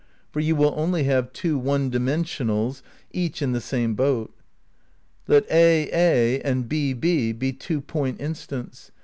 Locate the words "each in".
3.11-3.51